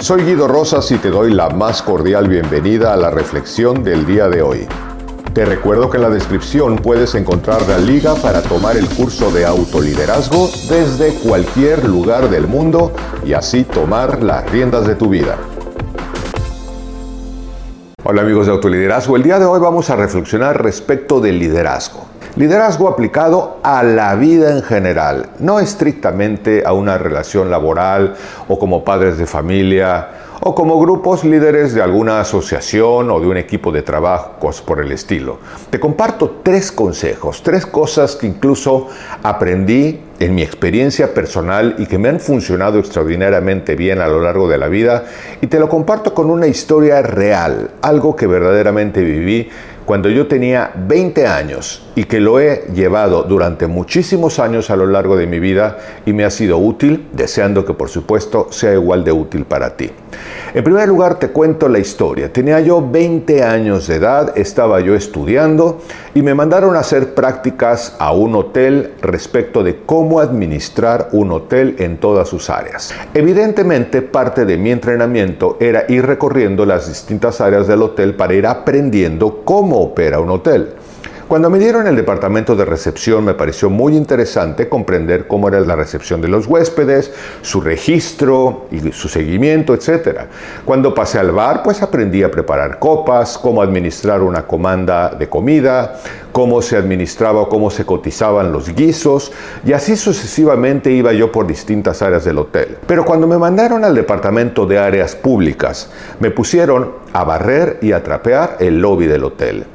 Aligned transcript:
Soy 0.00 0.22
Guido 0.22 0.46
Rosas 0.46 0.92
y 0.92 0.98
te 0.98 1.10
doy 1.10 1.34
la 1.34 1.50
más 1.50 1.82
cordial 1.82 2.28
bienvenida 2.28 2.94
a 2.94 2.96
la 2.96 3.10
reflexión 3.10 3.82
del 3.82 4.06
día 4.06 4.28
de 4.28 4.42
hoy. 4.42 4.68
Te 5.34 5.44
recuerdo 5.44 5.90
que 5.90 5.96
en 5.96 6.04
la 6.04 6.08
descripción 6.08 6.76
puedes 6.76 7.16
encontrar 7.16 7.68
la 7.68 7.78
liga 7.78 8.14
para 8.14 8.40
tomar 8.40 8.76
el 8.76 8.88
curso 8.88 9.32
de 9.32 9.44
autoliderazgo 9.44 10.48
desde 10.68 11.14
cualquier 11.14 11.84
lugar 11.88 12.30
del 12.30 12.46
mundo 12.46 12.92
y 13.26 13.32
así 13.32 13.64
tomar 13.64 14.22
las 14.22 14.48
riendas 14.52 14.86
de 14.86 14.94
tu 14.94 15.08
vida. 15.08 15.36
Hola 18.04 18.22
amigos 18.22 18.46
de 18.46 18.52
Autoliderazgo, 18.52 19.16
el 19.16 19.24
día 19.24 19.40
de 19.40 19.46
hoy 19.46 19.58
vamos 19.58 19.90
a 19.90 19.96
reflexionar 19.96 20.62
respecto 20.62 21.20
del 21.20 21.40
liderazgo. 21.40 22.06
Liderazgo 22.38 22.86
aplicado 22.86 23.58
a 23.64 23.82
la 23.82 24.14
vida 24.14 24.52
en 24.52 24.62
general, 24.62 25.30
no 25.40 25.58
estrictamente 25.58 26.62
a 26.64 26.72
una 26.72 26.96
relación 26.96 27.50
laboral 27.50 28.14
o 28.46 28.60
como 28.60 28.84
padres 28.84 29.18
de 29.18 29.26
familia 29.26 30.06
o 30.40 30.54
como 30.54 30.78
grupos 30.78 31.24
líderes 31.24 31.74
de 31.74 31.82
alguna 31.82 32.20
asociación 32.20 33.10
o 33.10 33.18
de 33.18 33.26
un 33.26 33.38
equipo 33.38 33.72
de 33.72 33.82
trabajos 33.82 34.62
por 34.62 34.80
el 34.80 34.92
estilo. 34.92 35.38
Te 35.68 35.80
comparto 35.80 36.38
tres 36.44 36.70
consejos, 36.70 37.42
tres 37.42 37.66
cosas 37.66 38.14
que 38.14 38.28
incluso 38.28 38.86
aprendí 39.24 40.00
en 40.20 40.36
mi 40.36 40.42
experiencia 40.42 41.12
personal 41.12 41.74
y 41.76 41.86
que 41.86 41.98
me 41.98 42.08
han 42.08 42.20
funcionado 42.20 42.78
extraordinariamente 42.78 43.74
bien 43.74 44.00
a 44.00 44.06
lo 44.06 44.20
largo 44.20 44.48
de 44.48 44.58
la 44.58 44.68
vida 44.68 45.06
y 45.40 45.48
te 45.48 45.58
lo 45.58 45.68
comparto 45.68 46.14
con 46.14 46.30
una 46.30 46.46
historia 46.46 47.02
real, 47.02 47.72
algo 47.82 48.14
que 48.14 48.28
verdaderamente 48.28 49.02
viví 49.02 49.48
cuando 49.88 50.10
yo 50.10 50.26
tenía 50.26 50.70
20 50.76 51.26
años 51.26 51.82
y 51.94 52.04
que 52.04 52.20
lo 52.20 52.40
he 52.40 52.66
llevado 52.74 53.22
durante 53.22 53.66
muchísimos 53.66 54.38
años 54.38 54.68
a 54.68 54.76
lo 54.76 54.84
largo 54.84 55.16
de 55.16 55.26
mi 55.26 55.40
vida 55.40 55.78
y 56.04 56.12
me 56.12 56.26
ha 56.26 56.30
sido 56.30 56.58
útil, 56.58 57.08
deseando 57.12 57.64
que 57.64 57.72
por 57.72 57.88
supuesto 57.88 58.48
sea 58.50 58.74
igual 58.74 59.02
de 59.02 59.12
útil 59.12 59.46
para 59.46 59.78
ti. 59.78 59.90
En 60.52 60.62
primer 60.64 60.88
lugar 60.88 61.18
te 61.18 61.28
cuento 61.28 61.68
la 61.68 61.78
historia. 61.78 62.30
Tenía 62.30 62.60
yo 62.60 62.86
20 62.86 63.42
años 63.42 63.86
de 63.86 63.96
edad, 63.96 64.36
estaba 64.36 64.80
yo 64.80 64.94
estudiando 64.94 65.80
y 66.14 66.20
me 66.20 66.34
mandaron 66.34 66.76
a 66.76 66.80
hacer 66.80 67.14
prácticas 67.14 67.96
a 67.98 68.12
un 68.12 68.34
hotel 68.34 68.92
respecto 69.00 69.62
de 69.62 69.80
cómo 69.86 70.20
administrar 70.20 71.08
un 71.12 71.32
hotel 71.32 71.76
en 71.78 71.96
todas 71.96 72.28
sus 72.28 72.50
áreas. 72.50 72.94
Evidentemente 73.14 74.02
parte 74.02 74.44
de 74.44 74.58
mi 74.58 74.70
entrenamiento 74.70 75.56
era 75.60 75.84
ir 75.88 76.04
recorriendo 76.04 76.66
las 76.66 76.88
distintas 76.88 77.40
áreas 77.40 77.66
del 77.66 77.82
hotel 77.82 78.14
para 78.14 78.34
ir 78.34 78.46
aprendiendo 78.46 79.42
cómo 79.44 79.77
opera 79.78 80.20
un 80.20 80.30
hotel. 80.30 80.74
Cuando 81.28 81.50
me 81.50 81.58
dieron 81.58 81.86
el 81.86 81.94
departamento 81.94 82.56
de 82.56 82.64
recepción 82.64 83.22
me 83.22 83.34
pareció 83.34 83.68
muy 83.68 83.94
interesante 83.94 84.66
comprender 84.66 85.26
cómo 85.26 85.48
era 85.48 85.60
la 85.60 85.76
recepción 85.76 86.22
de 86.22 86.28
los 86.28 86.46
huéspedes, 86.46 87.12
su 87.42 87.60
registro 87.60 88.64
y 88.70 88.92
su 88.92 89.10
seguimiento, 89.10 89.74
etc. 89.74 90.20
Cuando 90.64 90.94
pasé 90.94 91.18
al 91.18 91.32
bar, 91.32 91.62
pues 91.62 91.82
aprendí 91.82 92.22
a 92.22 92.30
preparar 92.30 92.78
copas, 92.78 93.36
cómo 93.36 93.60
administrar 93.60 94.22
una 94.22 94.46
comanda 94.46 95.10
de 95.10 95.28
comida, 95.28 96.00
cómo 96.32 96.62
se 96.62 96.78
administraba 96.78 97.42
o 97.42 97.48
cómo 97.50 97.68
se 97.68 97.84
cotizaban 97.84 98.50
los 98.50 98.74
guisos 98.74 99.30
y 99.66 99.74
así 99.74 99.98
sucesivamente 99.98 100.90
iba 100.92 101.12
yo 101.12 101.30
por 101.30 101.46
distintas 101.46 102.00
áreas 102.00 102.24
del 102.24 102.38
hotel. 102.38 102.78
Pero 102.86 103.04
cuando 103.04 103.26
me 103.26 103.36
mandaron 103.36 103.84
al 103.84 103.94
departamento 103.94 104.64
de 104.64 104.78
áreas 104.78 105.14
públicas, 105.14 105.90
me 106.20 106.30
pusieron 106.30 106.92
a 107.12 107.22
barrer 107.24 107.80
y 107.82 107.92
a 107.92 108.02
trapear 108.02 108.56
el 108.60 108.80
lobby 108.80 109.06
del 109.06 109.24
hotel. 109.24 109.66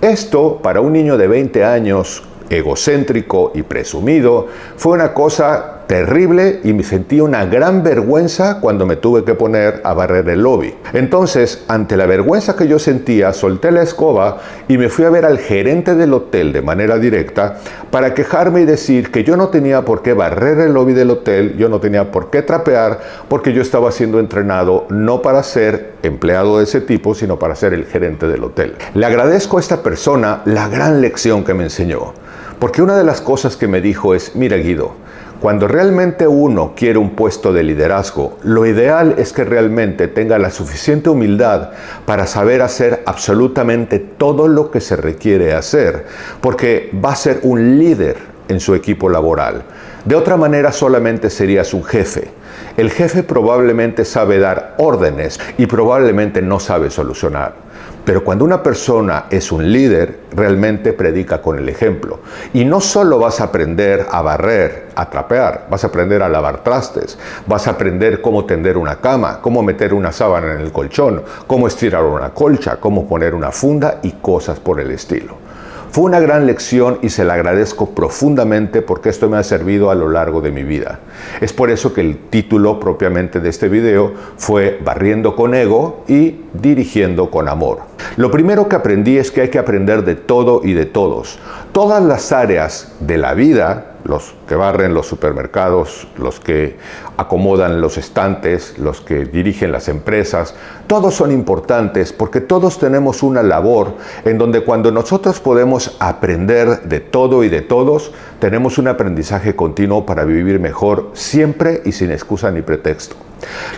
Esto, 0.00 0.60
para 0.62 0.80
un 0.80 0.92
niño 0.92 1.16
de 1.16 1.26
20 1.26 1.64
años, 1.64 2.22
egocéntrico 2.50 3.52
y 3.54 3.62
presumido, 3.62 4.46
fue 4.76 4.92
una 4.92 5.12
cosa 5.12 5.77
terrible 5.88 6.60
y 6.62 6.74
me 6.74 6.84
sentí 6.84 7.20
una 7.20 7.46
gran 7.46 7.82
vergüenza 7.82 8.60
cuando 8.60 8.86
me 8.86 8.96
tuve 8.96 9.24
que 9.24 9.34
poner 9.34 9.80
a 9.82 9.94
barrer 9.94 10.28
el 10.28 10.42
lobby. 10.42 10.74
Entonces, 10.92 11.64
ante 11.66 11.96
la 11.96 12.06
vergüenza 12.06 12.54
que 12.54 12.68
yo 12.68 12.78
sentía, 12.78 13.32
solté 13.32 13.72
la 13.72 13.82
escoba 13.82 14.36
y 14.68 14.76
me 14.76 14.90
fui 14.90 15.06
a 15.06 15.10
ver 15.10 15.24
al 15.24 15.38
gerente 15.38 15.94
del 15.94 16.12
hotel 16.12 16.52
de 16.52 16.60
manera 16.60 16.98
directa 16.98 17.56
para 17.90 18.12
quejarme 18.12 18.60
y 18.60 18.64
decir 18.66 19.10
que 19.10 19.24
yo 19.24 19.38
no 19.38 19.48
tenía 19.48 19.82
por 19.86 20.02
qué 20.02 20.12
barrer 20.12 20.58
el 20.60 20.74
lobby 20.74 20.92
del 20.92 21.10
hotel, 21.10 21.56
yo 21.56 21.70
no 21.70 21.80
tenía 21.80 22.12
por 22.12 22.28
qué 22.28 22.42
trapear, 22.42 23.00
porque 23.28 23.54
yo 23.54 23.62
estaba 23.62 23.90
siendo 23.90 24.20
entrenado 24.20 24.86
no 24.90 25.22
para 25.22 25.42
ser 25.42 25.94
empleado 26.02 26.58
de 26.58 26.64
ese 26.64 26.82
tipo, 26.82 27.14
sino 27.14 27.38
para 27.38 27.56
ser 27.56 27.72
el 27.72 27.86
gerente 27.86 28.28
del 28.28 28.44
hotel. 28.44 28.76
Le 28.92 29.06
agradezco 29.06 29.56
a 29.56 29.60
esta 29.60 29.82
persona 29.82 30.42
la 30.44 30.68
gran 30.68 31.00
lección 31.00 31.44
que 31.44 31.54
me 31.54 31.64
enseñó, 31.64 32.12
porque 32.58 32.82
una 32.82 32.98
de 32.98 33.04
las 33.04 33.22
cosas 33.22 33.56
que 33.56 33.68
me 33.68 33.80
dijo 33.80 34.14
es, 34.14 34.36
mira 34.36 34.58
Guido, 34.58 35.07
cuando 35.40 35.68
realmente 35.68 36.26
uno 36.26 36.72
quiere 36.74 36.98
un 36.98 37.10
puesto 37.10 37.52
de 37.52 37.62
liderazgo, 37.62 38.38
lo 38.42 38.66
ideal 38.66 39.14
es 39.18 39.32
que 39.32 39.44
realmente 39.44 40.08
tenga 40.08 40.38
la 40.38 40.50
suficiente 40.50 41.10
humildad 41.10 41.70
para 42.06 42.26
saber 42.26 42.60
hacer 42.60 43.02
absolutamente 43.06 44.00
todo 44.00 44.48
lo 44.48 44.70
que 44.70 44.80
se 44.80 44.96
requiere 44.96 45.54
hacer, 45.54 46.06
porque 46.40 46.90
va 47.04 47.12
a 47.12 47.16
ser 47.16 47.40
un 47.42 47.78
líder 47.78 48.16
en 48.48 48.58
su 48.58 48.74
equipo 48.74 49.08
laboral. 49.08 49.62
De 50.04 50.16
otra 50.16 50.36
manera 50.36 50.72
solamente 50.72 51.30
serías 51.30 51.72
un 51.72 51.84
jefe. 51.84 52.30
El 52.76 52.90
jefe 52.90 53.22
probablemente 53.22 54.04
sabe 54.04 54.38
dar 54.38 54.74
órdenes 54.78 55.40
y 55.56 55.66
probablemente 55.66 56.42
no 56.42 56.60
sabe 56.60 56.90
solucionar. 56.90 57.68
Pero 58.04 58.24
cuando 58.24 58.44
una 58.44 58.62
persona 58.62 59.26
es 59.28 59.52
un 59.52 59.70
líder, 59.70 60.20
realmente 60.32 60.94
predica 60.94 61.42
con 61.42 61.58
el 61.58 61.68
ejemplo. 61.68 62.20
Y 62.54 62.64
no 62.64 62.80
solo 62.80 63.18
vas 63.18 63.40
a 63.40 63.44
aprender 63.44 64.06
a 64.10 64.22
barrer, 64.22 64.86
a 64.94 65.10
trapear, 65.10 65.66
vas 65.70 65.84
a 65.84 65.88
aprender 65.88 66.22
a 66.22 66.28
lavar 66.30 66.64
trastes, 66.64 67.18
vas 67.46 67.66
a 67.66 67.72
aprender 67.72 68.22
cómo 68.22 68.46
tender 68.46 68.78
una 68.78 68.96
cama, 68.96 69.40
cómo 69.42 69.62
meter 69.62 69.92
una 69.92 70.10
sábana 70.10 70.54
en 70.54 70.60
el 70.60 70.72
colchón, 70.72 71.22
cómo 71.46 71.66
estirar 71.66 72.02
una 72.02 72.30
colcha, 72.30 72.76
cómo 72.76 73.06
poner 73.06 73.34
una 73.34 73.50
funda 73.50 73.98
y 74.02 74.12
cosas 74.12 74.58
por 74.58 74.80
el 74.80 74.90
estilo. 74.90 75.47
Fue 75.90 76.04
una 76.04 76.20
gran 76.20 76.46
lección 76.46 76.98
y 77.02 77.08
se 77.08 77.24
la 77.24 77.34
agradezco 77.34 77.90
profundamente 77.90 78.82
porque 78.82 79.08
esto 79.08 79.28
me 79.30 79.38
ha 79.38 79.42
servido 79.42 79.90
a 79.90 79.94
lo 79.94 80.10
largo 80.10 80.42
de 80.42 80.52
mi 80.52 80.62
vida. 80.62 81.00
Es 81.40 81.54
por 81.54 81.70
eso 81.70 81.94
que 81.94 82.02
el 82.02 82.18
título 82.28 82.78
propiamente 82.78 83.40
de 83.40 83.48
este 83.48 83.68
video 83.68 84.12
fue 84.36 84.78
Barriendo 84.84 85.34
con 85.34 85.54
ego 85.54 86.04
y 86.06 86.40
Dirigiendo 86.52 87.30
con 87.30 87.48
amor. 87.48 87.80
Lo 88.16 88.30
primero 88.30 88.68
que 88.68 88.76
aprendí 88.76 89.16
es 89.16 89.30
que 89.30 89.42
hay 89.42 89.48
que 89.48 89.58
aprender 89.58 90.04
de 90.04 90.14
todo 90.14 90.60
y 90.62 90.74
de 90.74 90.84
todos. 90.84 91.38
Todas 91.72 92.02
las 92.02 92.32
áreas 92.32 92.92
de 93.00 93.16
la 93.16 93.32
vida 93.34 93.94
los 94.08 94.34
que 94.48 94.56
barren 94.56 94.94
los 94.94 95.06
supermercados, 95.06 96.08
los 96.16 96.40
que 96.40 96.76
acomodan 97.16 97.80
los 97.80 97.98
estantes, 97.98 98.78
los 98.78 99.02
que 99.02 99.26
dirigen 99.26 99.70
las 99.70 99.88
empresas, 99.88 100.54
todos 100.86 101.14
son 101.14 101.30
importantes 101.30 102.12
porque 102.12 102.40
todos 102.40 102.78
tenemos 102.78 103.22
una 103.22 103.42
labor 103.42 103.94
en 104.24 104.38
donde 104.38 104.62
cuando 104.64 104.90
nosotros 104.90 105.40
podemos 105.40 105.96
aprender 106.00 106.82
de 106.84 107.00
todo 107.00 107.44
y 107.44 107.50
de 107.50 107.60
todos, 107.60 108.12
tenemos 108.40 108.78
un 108.78 108.88
aprendizaje 108.88 109.54
continuo 109.54 110.06
para 110.06 110.24
vivir 110.24 110.58
mejor 110.58 111.10
siempre 111.12 111.82
y 111.84 111.92
sin 111.92 112.10
excusa 112.10 112.50
ni 112.50 112.62
pretexto. 112.62 113.14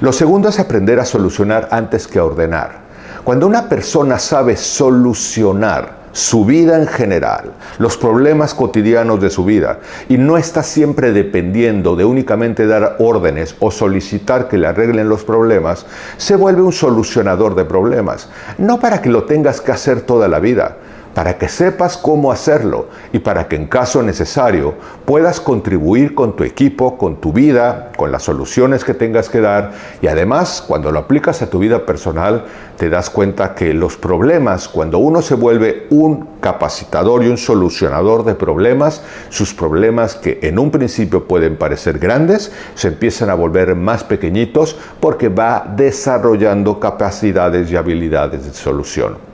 Lo 0.01 0.13
segundo 0.13 0.49
es 0.49 0.61
aprender 0.61 1.01
a 1.01 1.05
solucionar 1.05 1.69
antes 1.73 2.07
que 2.07 2.21
a 2.21 2.25
ordenar. 2.25 2.81
Cuando 3.25 3.47
una 3.47 3.69
persona 3.69 4.19
sabe 4.19 4.57
solucionar, 4.57 6.00
su 6.13 6.45
vida 6.45 6.77
en 6.77 6.87
general, 6.87 7.53
los 7.79 7.97
problemas 7.97 8.55
cotidianos 8.55 9.21
de 9.21 9.31
su 9.31 9.45
vida, 9.45 9.79
y 10.09 10.19
no 10.19 10.37
está 10.37 10.63
siempre 10.63 11.13
dependiendo 11.13 11.97
de 11.97 12.05
únicamente 12.05 12.67
dar 12.67 12.97
órdenes 12.99 13.57
o 13.61 13.71
solicitar 13.71 14.49
que 14.49 14.59
le 14.59 14.67
arreglen 14.67 15.09
los 15.09 15.25
problemas, 15.25 15.87
se 16.17 16.37
vuelve 16.37 16.63
un 16.63 16.73
solucionador 16.73 17.55
de 17.55 17.65
problemas, 17.65 18.29
no 18.59 18.81
para 18.81 19.01
que 19.01 19.11
lo 19.11 19.25
tengas 19.25 19.61
que 19.61 19.73
hacer 19.73 20.03
toda 20.03 20.29
la 20.29 20.41
vida, 20.41 20.77
para 21.15 21.39
que 21.39 21.49
sepas 21.49 21.97
cómo 21.97 22.31
hacerlo 22.33 22.89
y 23.13 23.19
para 23.19 23.49
que 23.49 23.57
en 23.57 23.67
caso 23.67 24.03
necesario 24.03 24.75
puedas 25.05 25.41
contribuir 25.41 26.15
con 26.15 26.37
tu 26.37 26.45
equipo, 26.45 26.97
con 26.97 27.21
tu 27.21 27.33
vida, 27.33 27.91
con 27.97 28.13
las 28.13 28.23
soluciones 28.23 28.85
que 28.85 28.95
tengas 28.95 29.29
que 29.29 29.41
dar 29.41 29.73
y 30.01 30.07
además 30.07 30.65
cuando 30.67 30.93
lo 30.93 31.01
aplicas 31.01 31.43
a 31.43 31.51
tu 31.51 31.59
vida 31.59 31.85
personal 31.85 32.45
te 32.77 32.89
das 32.89 33.11
cuenta 33.11 33.55
que 33.55 33.75
los 33.75 33.97
problemas, 33.97 34.69
cuando 34.69 34.99
uno 34.99 35.21
se 35.21 35.35
vuelve 35.35 35.87
un 35.91 36.29
capacitador 36.41 37.25
y 37.25 37.29
un 37.29 37.37
solucionador 37.37 38.25
de 38.25 38.35
problemas, 38.35 39.03
sus 39.29 39.53
problemas 39.53 40.15
que 40.15 40.39
en 40.43 40.59
un 40.59 40.71
principio 40.71 41.27
pueden 41.27 41.57
parecer 41.57 41.99
grandes, 41.99 42.53
se 42.75 42.89
empiezan 42.89 43.29
a 43.29 43.35
volver 43.35 43.75
más 43.75 44.05
pequeñitos 44.05 44.79
porque 45.01 45.29
va 45.29 45.67
desarrollando 45.77 46.81
capacidades 46.81 47.71
y 47.71 47.77
habilidades 47.77 48.47
de 48.47 48.55
solución. 48.55 49.30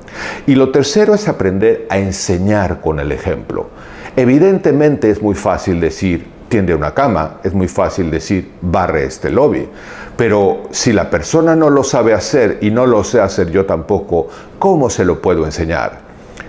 Y 0.46 0.54
lo 0.54 0.70
tercero 0.70 1.14
es 1.14 1.28
aprender 1.28 1.86
a 1.90 1.98
enseñar 1.98 2.80
con 2.80 3.00
el 3.00 3.12
ejemplo. 3.12 3.68
Evidentemente 4.16 5.10
es 5.10 5.20
muy 5.20 5.34
fácil 5.34 5.80
decir, 5.80 6.26
tiende 6.48 6.74
una 6.74 6.94
cama, 6.94 7.40
es 7.44 7.52
muy 7.52 7.68
fácil 7.68 8.10
decir, 8.10 8.52
barre 8.62 9.04
este 9.04 9.30
lobby. 9.30 9.68
Pero 10.16 10.62
si 10.70 10.92
la 10.92 11.10
persona 11.10 11.54
no 11.54 11.68
lo 11.68 11.84
sabe 11.84 12.14
hacer 12.14 12.58
y 12.62 12.70
no 12.70 12.86
lo 12.86 13.04
sé 13.04 13.20
hacer 13.20 13.50
yo 13.50 13.66
tampoco, 13.66 14.28
¿cómo 14.58 14.88
se 14.88 15.04
lo 15.04 15.20
puedo 15.20 15.44
enseñar? 15.44 16.05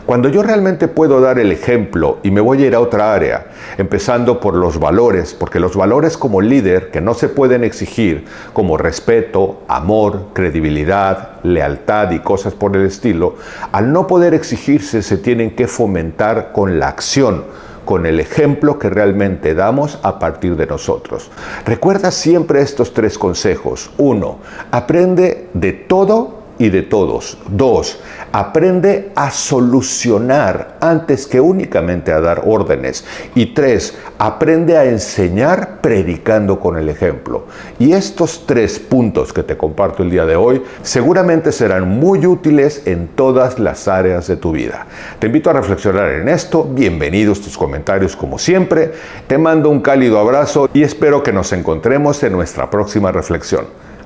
Cuando 0.07 0.29
yo 0.29 0.41
realmente 0.41 0.87
puedo 0.87 1.19
dar 1.19 1.37
el 1.37 1.51
ejemplo 1.51 2.19
y 2.23 2.31
me 2.31 2.39
voy 2.39 2.63
a 2.63 2.67
ir 2.67 2.75
a 2.75 2.79
otra 2.79 3.13
área, 3.13 3.47
empezando 3.77 4.39
por 4.39 4.55
los 4.55 4.79
valores, 4.79 5.33
porque 5.33 5.59
los 5.59 5.75
valores 5.75 6.15
como 6.15 6.39
líder 6.39 6.91
que 6.91 7.01
no 7.01 7.13
se 7.13 7.27
pueden 7.27 7.65
exigir, 7.65 8.23
como 8.53 8.77
respeto, 8.77 9.63
amor, 9.67 10.27
credibilidad, 10.31 11.43
lealtad 11.43 12.11
y 12.11 12.19
cosas 12.19 12.53
por 12.53 12.77
el 12.77 12.85
estilo, 12.85 13.35
al 13.73 13.91
no 13.91 14.07
poder 14.07 14.33
exigirse 14.33 15.01
se 15.01 15.17
tienen 15.17 15.57
que 15.57 15.67
fomentar 15.67 16.53
con 16.53 16.79
la 16.79 16.87
acción 16.87 17.43
con 17.83 18.05
el 18.05 18.19
ejemplo 18.19 18.79
que 18.79 18.89
realmente 18.89 19.55
damos 19.55 19.99
a 20.03 20.19
partir 20.19 20.57
de 20.57 20.67
nosotros. 20.67 21.31
Recuerda 21.65 22.11
siempre 22.11 22.61
estos 22.61 22.93
tres 22.93 23.17
consejos. 23.17 23.91
Uno, 23.97 24.39
aprende 24.71 25.47
de 25.53 25.71
todo 25.71 26.36
y 26.59 26.69
de 26.69 26.81
todos. 26.81 27.37
Dos, 27.49 27.99
aprende 28.31 29.11
a 29.15 29.31
solucionar 29.31 30.77
antes 30.81 31.27
que 31.27 31.39
únicamente 31.39 32.11
a 32.11 32.21
dar 32.21 32.43
órdenes. 32.45 33.05
Y 33.35 33.47
tres, 33.47 33.97
aprende 34.17 34.77
a 34.77 34.85
enseñar 34.85 35.81
predicando 35.81 36.59
con 36.59 36.77
el 36.77 36.89
ejemplo. 36.89 37.45
Y 37.79 37.93
estos 37.93 38.45
tres 38.45 38.79
puntos 38.79 39.33
que 39.33 39.43
te 39.43 39.57
comparto 39.57 40.03
el 40.03 40.09
día 40.09 40.25
de 40.25 40.35
hoy 40.35 40.61
seguramente 40.81 41.51
serán 41.51 41.87
muy 41.87 42.25
útiles 42.25 42.83
en 42.85 43.07
todas 43.07 43.59
las 43.59 43.87
áreas 43.87 44.27
de 44.27 44.37
tu 44.37 44.51
vida. 44.51 44.87
Te 45.19 45.27
invito 45.27 45.49
a 45.49 45.53
reflexionar 45.53 46.09
en 46.11 46.29
esto. 46.29 46.63
Bienvenidos 46.63 47.41
tus 47.41 47.57
comentarios 47.57 48.15
como 48.15 48.37
siempre. 48.39 48.93
Te 49.27 49.37
mando 49.37 49.69
un 49.69 49.81
cálido 49.81 50.19
abrazo 50.19 50.69
y 50.73 50.83
espero 50.83 51.23
que 51.23 51.33
nos 51.33 51.53
encontremos 51.53 52.21
en 52.23 52.33
nuestra 52.33 52.69
próxima 52.69 53.11
reflexión. 53.11 53.65